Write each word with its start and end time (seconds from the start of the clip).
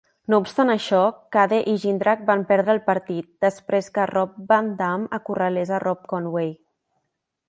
No 0.33 0.37
obstant 0.43 0.69
això, 0.75 0.99
Cade 1.35 1.57
i 1.73 1.75
Jindrak 1.83 2.23
van 2.29 2.45
perdre 2.51 2.73
el 2.75 2.81
partit, 2.87 3.29
després 3.45 3.91
que 3.99 4.07
Rob 4.13 4.39
Van 4.53 4.71
Dam 4.83 5.05
acorralés 5.19 5.75
a 5.77 5.81
Rob 5.85 6.05
Conway. 6.15 6.51